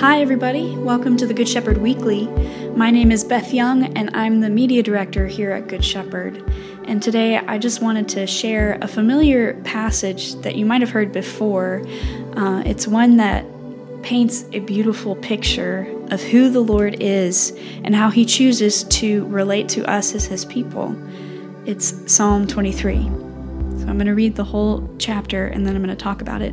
[0.00, 0.76] Hi, everybody.
[0.76, 2.26] Welcome to the Good Shepherd Weekly.
[2.76, 6.44] My name is Beth Young, and I'm the media director here at Good Shepherd.
[6.84, 11.10] And today I just wanted to share a familiar passage that you might have heard
[11.10, 11.82] before.
[12.36, 13.46] Uh, it's one that
[14.02, 19.70] paints a beautiful picture of who the Lord is and how he chooses to relate
[19.70, 20.94] to us as his people.
[21.64, 23.04] It's Psalm 23.
[23.04, 26.42] So I'm going to read the whole chapter and then I'm going to talk about
[26.42, 26.52] it.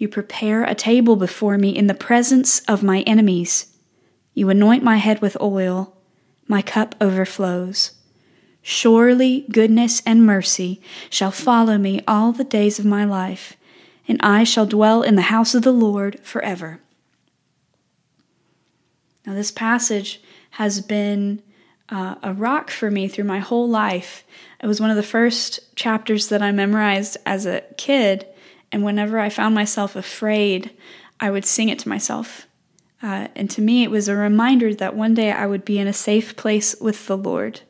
[0.00, 3.76] You prepare a table before me in the presence of my enemies.
[4.32, 5.94] You anoint my head with oil,
[6.48, 7.90] my cup overflows.
[8.62, 13.58] Surely goodness and mercy shall follow me all the days of my life,
[14.08, 16.80] and I shall dwell in the house of the Lord forever.
[19.26, 21.42] Now, this passage has been
[21.90, 24.24] uh, a rock for me through my whole life.
[24.62, 28.26] It was one of the first chapters that I memorized as a kid,
[28.72, 30.70] and whenever I found myself afraid,
[31.18, 32.46] I would sing it to myself.
[33.02, 35.86] Uh, and to me, it was a reminder that one day I would be in
[35.86, 37.62] a safe place with the Lord,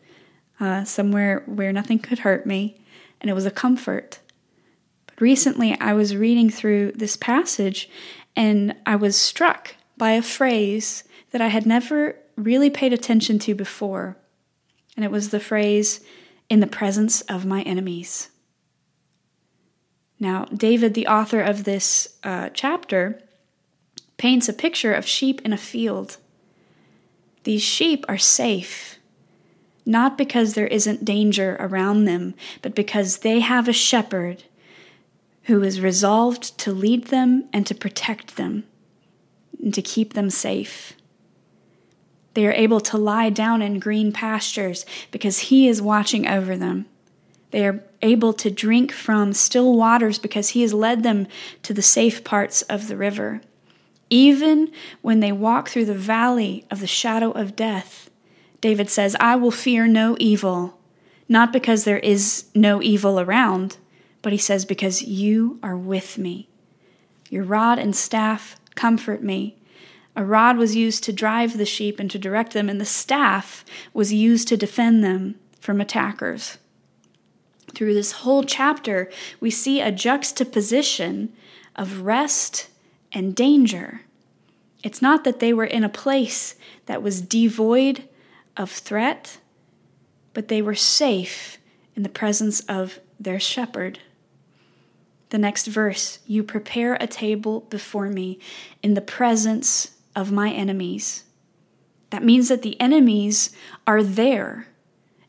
[0.59, 2.83] uh, somewhere where nothing could hurt me,
[3.21, 4.19] and it was a comfort.
[5.07, 7.89] But recently, I was reading through this passage,
[8.35, 13.55] and I was struck by a phrase that I had never really paid attention to
[13.55, 14.17] before.
[14.97, 16.01] And it was the phrase,
[16.49, 18.31] in the presence of my enemies.
[20.21, 23.23] Now, David, the author of this uh, chapter,
[24.19, 26.19] paints a picture of sheep in a field.
[27.45, 28.99] These sheep are safe,
[29.87, 34.45] not because there isn't danger around them, but because they have a shepherd
[35.45, 38.65] who is resolved to lead them and to protect them
[39.59, 40.93] and to keep them safe.
[42.35, 46.85] They are able to lie down in green pastures because He is watching over them.
[47.51, 51.27] They are able to drink from still waters because He has led them
[51.63, 53.41] to the safe parts of the river.
[54.09, 54.73] Even
[55.03, 58.11] when they walk through the valley of the shadow of death,
[58.61, 60.79] David says, I will fear no evil,
[61.29, 63.79] not because there is no evil around,
[64.23, 66.49] but he says, because you are with me.
[67.31, 69.57] Your rod and staff comfort me.
[70.17, 73.65] A rod was used to drive the sheep and to direct them, and the staff
[73.95, 76.59] was used to defend them from attackers.
[77.75, 79.11] Through this whole chapter,
[79.41, 81.33] we see a juxtaposition
[81.77, 82.69] of rest
[83.13, 84.03] and danger.
[84.83, 86.55] It's not that they were in a place
[86.87, 88.09] that was devoid
[88.57, 89.39] of threat,
[90.33, 91.59] but they were safe
[91.95, 94.01] in the presence of their shepherd.
[95.31, 98.39] The next verse You prepare a table before me
[98.83, 101.25] in the presence of my enemies.
[102.11, 103.51] That means that the enemies
[103.87, 104.67] are there.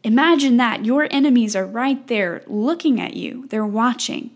[0.03, 0.85] Imagine that.
[0.85, 4.31] Your enemies are right there looking at you, they're watching.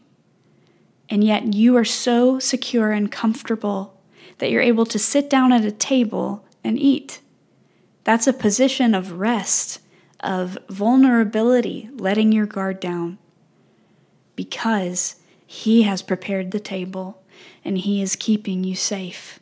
[1.10, 4.00] And yet you are so secure and comfortable
[4.40, 7.22] that you're able to sit down at a table and eat.
[8.04, 9.80] That's a position of rest,
[10.20, 13.18] of vulnerability, letting your guard down.
[14.36, 15.16] Because
[15.46, 17.22] He has prepared the table
[17.64, 19.40] and He is keeping you safe.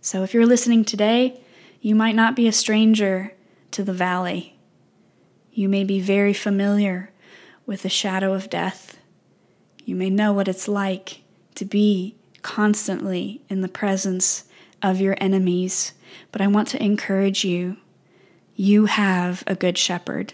[0.00, 1.40] So if you're listening today,
[1.80, 3.32] you might not be a stranger
[3.76, 4.56] to the valley.
[5.52, 7.10] You may be very familiar
[7.66, 8.96] with the shadow of death.
[9.84, 11.20] You may know what it's like
[11.56, 14.44] to be constantly in the presence
[14.82, 15.92] of your enemies.
[16.32, 17.76] But I want to encourage you
[18.54, 20.32] you have a good shepherd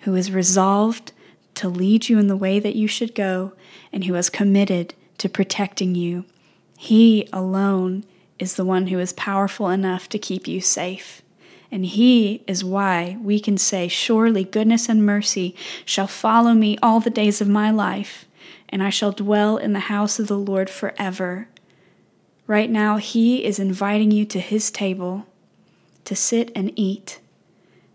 [0.00, 1.12] who is resolved
[1.54, 3.52] to lead you in the way that you should go
[3.92, 6.24] and who is committed to protecting you.
[6.76, 8.02] He alone
[8.40, 11.22] is the one who is powerful enough to keep you safe.
[11.74, 17.00] And he is why we can say, Surely goodness and mercy shall follow me all
[17.00, 18.26] the days of my life,
[18.68, 21.48] and I shall dwell in the house of the Lord forever.
[22.46, 25.26] Right now, he is inviting you to his table
[26.04, 27.18] to sit and eat,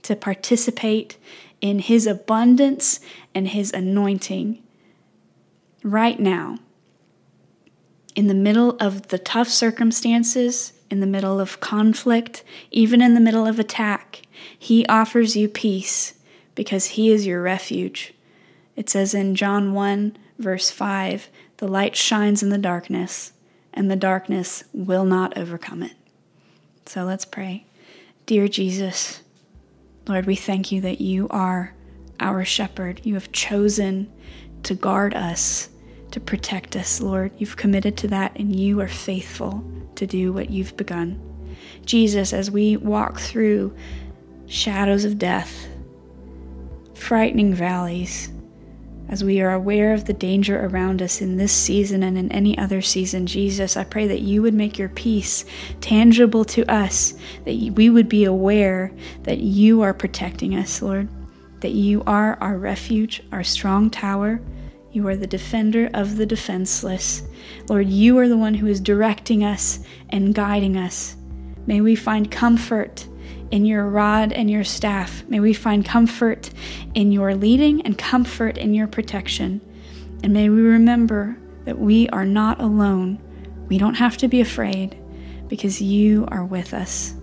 [0.03, 1.15] to participate
[1.61, 2.99] in his abundance
[3.33, 4.61] and his anointing.
[5.83, 6.57] Right now,
[8.13, 13.19] in the middle of the tough circumstances, in the middle of conflict, even in the
[13.19, 14.23] middle of attack,
[14.57, 16.15] He offers you peace
[16.55, 18.13] because He is your refuge.
[18.75, 23.33] It says in John 1, verse 5, the light shines in the darkness,
[23.73, 25.93] and the darkness will not overcome it.
[26.85, 27.65] So let's pray.
[28.25, 29.21] Dear Jesus,
[30.07, 31.73] Lord, we thank you that you are
[32.19, 33.01] our shepherd.
[33.03, 34.11] You have chosen
[34.63, 35.69] to guard us,
[36.11, 37.31] to protect us, Lord.
[37.37, 39.63] You've committed to that, and you are faithful
[39.95, 41.19] to do what you've begun.
[41.85, 43.75] Jesus, as we walk through
[44.47, 45.67] shadows of death,
[46.93, 48.31] frightening valleys,
[49.09, 52.55] as we are aware of the danger around us in this season and in any
[52.57, 55.45] other season, Jesus, I pray that you would make your peace
[55.81, 57.15] tangible to us,
[57.45, 58.91] that we would be aware
[59.23, 61.09] that you are protecting us, Lord,
[61.61, 64.39] that you are our refuge, our strong tower.
[64.91, 67.23] You are the defender of the defenseless.
[67.67, 71.15] Lord, you are the one who is directing us and guiding us.
[71.67, 73.07] May we find comfort
[73.51, 75.23] in your rod and your staff.
[75.27, 76.49] May we find comfort
[76.95, 79.61] in your leading and comfort in your protection.
[80.23, 83.19] And may we remember that we are not alone.
[83.67, 84.97] We don't have to be afraid
[85.47, 87.13] because you are with us.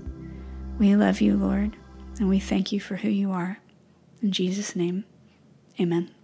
[0.79, 1.77] We love you, Lord,
[2.19, 3.59] and we thank you for who you are.
[4.23, 5.05] In Jesus' name,
[5.81, 6.16] amen.